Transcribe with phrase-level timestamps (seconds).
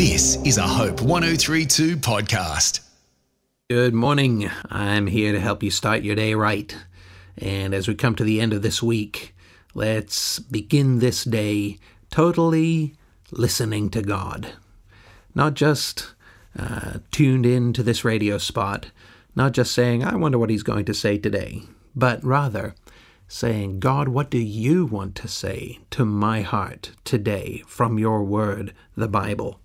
[0.00, 2.80] This is a Hope 1032 podcast.
[3.68, 4.50] Good morning.
[4.70, 6.74] I'm here to help you start your day right.
[7.36, 9.34] And as we come to the end of this week,
[9.74, 11.76] let's begin this day
[12.10, 12.94] totally
[13.30, 14.54] listening to God.
[15.34, 16.14] Not just
[16.58, 18.86] uh, tuned in to this radio spot,
[19.36, 21.64] not just saying, I wonder what he's going to say today,
[21.94, 22.74] but rather
[23.28, 28.72] saying, God, what do you want to say to my heart today from your word,
[28.96, 29.60] the Bible?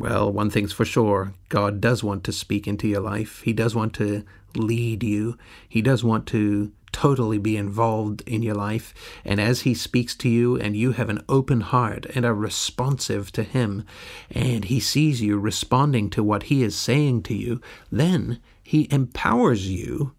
[0.00, 3.42] Well, one thing's for sure God does want to speak into your life.
[3.42, 4.24] He does want to
[4.56, 5.36] lead you.
[5.68, 8.94] He does want to totally be involved in your life.
[9.26, 13.30] And as He speaks to you, and you have an open heart and are responsive
[13.32, 13.84] to Him,
[14.30, 17.60] and He sees you responding to what He is saying to you,
[17.92, 20.14] then He empowers you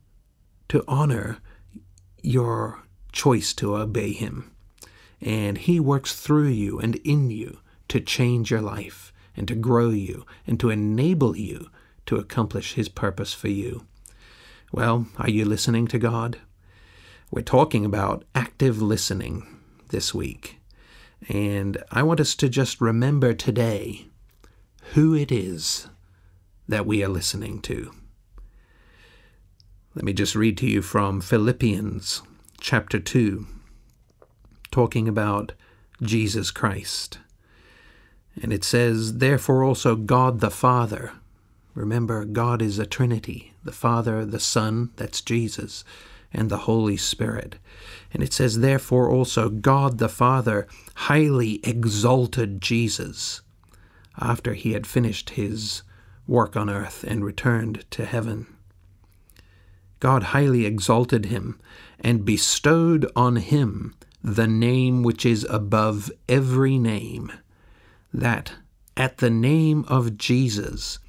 [0.70, 1.40] to honor
[2.21, 4.52] your choice to obey Him.
[5.20, 7.57] And He works through you and in you
[7.88, 11.70] to change your life and to grow you and to enable you
[12.05, 13.85] to accomplish His purpose for you.
[14.71, 16.40] Well, are you listening to God?
[17.29, 19.48] We're talking about active listening
[19.90, 20.59] this week.
[21.29, 24.07] And I want us to just remember today
[24.93, 25.87] who it is
[26.68, 27.91] that we are listening to.
[29.93, 32.21] Let me just read to you from Philippians
[32.59, 33.46] chapter 2,
[34.71, 35.52] talking about
[36.02, 37.20] Jesus Christ.
[38.41, 41.13] And it says, Therefore also God the Father,
[41.74, 45.84] remember, God is a Trinity the Father, the Son, that's Jesus,
[46.34, 47.57] and the Holy Spirit.
[48.13, 53.41] And it says, Therefore also God the Father highly exalted Jesus
[54.20, 55.84] after he had finished his
[56.27, 58.48] work on earth and returned to heaven.
[59.99, 61.59] God highly exalted him
[61.99, 67.31] and bestowed on him the name which is above every name,
[68.13, 68.53] that
[68.97, 71.00] at the name of Jesus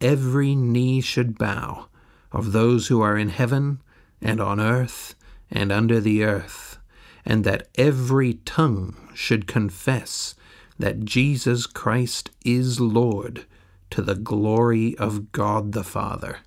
[0.00, 1.86] every knee should bow,
[2.32, 3.80] of those who are in heaven
[4.20, 5.14] and on earth
[5.50, 6.78] and under the earth,
[7.24, 10.34] and that every tongue should confess
[10.78, 13.44] that Jesus Christ is Lord
[13.90, 16.38] to the glory of God the Father.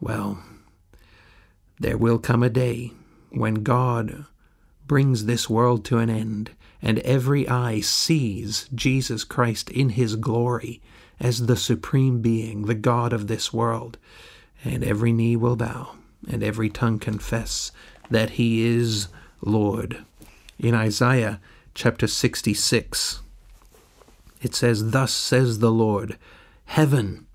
[0.00, 0.42] Well,
[1.78, 2.92] there will come a day
[3.30, 4.24] when God
[4.86, 6.50] brings this world to an end,
[6.80, 10.80] and every eye sees Jesus Christ in his glory
[11.20, 13.98] as the supreme being, the God of this world,
[14.64, 15.94] and every knee will bow,
[16.28, 17.72] and every tongue confess
[18.10, 19.08] that he is
[19.40, 20.04] Lord.
[20.58, 21.40] In Isaiah
[21.74, 23.20] chapter 66,
[24.42, 26.16] it says, Thus says the Lord,
[26.66, 27.26] Heaven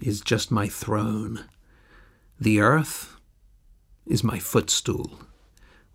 [0.00, 1.44] is just my throne,
[2.40, 3.16] the earth
[4.06, 5.20] is my footstool.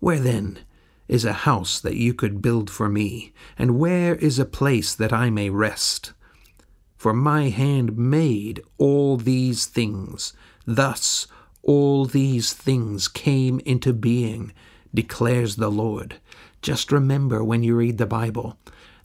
[0.00, 0.60] Where then
[1.08, 5.12] is a house that you could build for me, and where is a place that
[5.12, 6.12] I may rest?
[6.96, 10.32] For my hand made all these things,
[10.66, 11.26] thus
[11.62, 14.52] all these things came into being,
[14.94, 16.16] declares the Lord.
[16.62, 18.58] Just remember when you read the Bible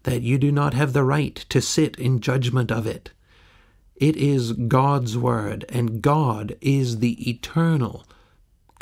[0.03, 3.11] that you do not have the right to sit in judgment of it.
[3.95, 8.05] It is God's Word, and God is the eternal,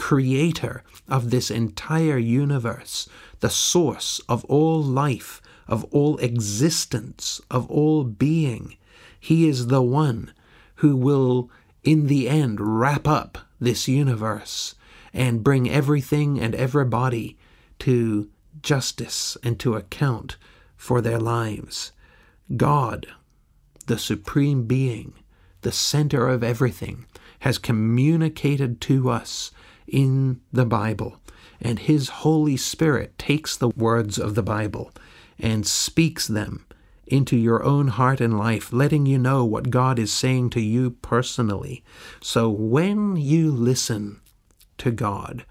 [0.02, 3.08] creator of this entire universe,
[3.40, 8.76] the source of all life, of all existence, of all being.
[9.20, 10.34] He is the one
[10.78, 11.52] who will,
[11.84, 14.74] in the end, wrap up this universe
[15.14, 17.38] and bring everything and everybody
[17.78, 18.28] to
[18.64, 20.36] justice and to account
[20.76, 21.92] for their lives.
[22.58, 23.06] God,
[23.86, 25.14] the Supreme Being,
[25.62, 27.06] the center of everything,
[27.42, 29.52] has communicated to us
[29.88, 31.18] in the Bible.
[31.62, 34.92] And His Holy Spirit takes the words of the Bible
[35.40, 36.66] and speaks them
[37.08, 40.92] into your own heart and life, letting you know what God is saying to you
[40.92, 41.84] personally.
[42.22, 44.22] So when you listen
[44.78, 45.46] to God,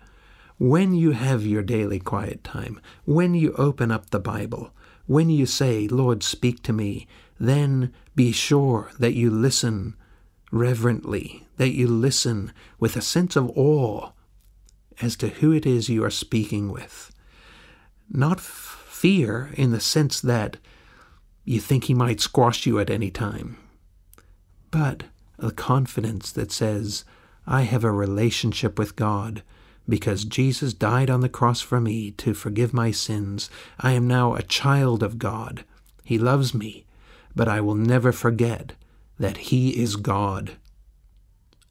[0.58, 4.72] when you have your daily quiet time, when you open up the Bible,
[5.06, 7.06] when you say, Lord, speak to me,
[7.38, 9.96] then be sure that you listen
[10.52, 14.10] reverently, that you listen with a sense of awe
[15.00, 17.12] as to who it is you are speaking with.
[18.10, 20.56] Not fear in the sense that
[21.44, 23.56] you think he might squash you at any time,
[24.70, 25.04] but
[25.38, 27.04] a confidence that says,
[27.46, 29.42] I have a relationship with God
[29.88, 33.50] because Jesus died on the cross for me to forgive my sins.
[33.78, 35.64] I am now a child of God.
[36.04, 36.86] He loves me,
[37.34, 38.74] but I will never forget
[39.18, 40.56] that He is God,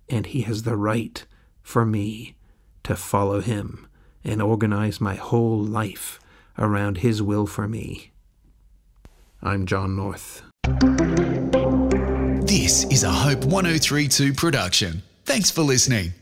[0.10, 1.26] and He has the right
[1.62, 2.36] for me
[2.84, 3.88] to follow Him
[4.24, 6.20] and organize my whole life
[6.58, 8.12] around His will for me.
[9.42, 10.44] I'm John North.
[12.46, 15.04] This is a Hope 1032 production.
[15.26, 16.14] Thanks for listening.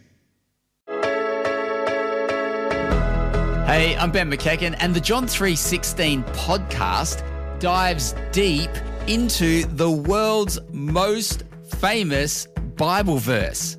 [3.67, 7.21] Hey, I'm Ben McEachen, and the John 316 podcast
[7.59, 8.69] dives deep
[9.07, 11.43] into the world's most
[11.79, 13.77] famous Bible verse.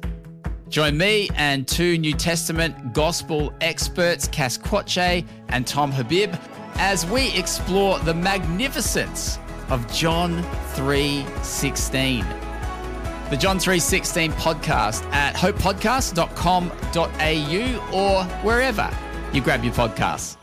[0.68, 6.34] Join me and two New Testament gospel experts, Cass Quache and Tom Habib,
[6.74, 9.38] as we explore the magnificence
[9.70, 10.44] of John
[10.74, 12.24] 3:16.
[13.30, 18.90] The John 3:16 podcast at hopepodcast.com.au or wherever
[19.32, 20.37] you grab your podcasts.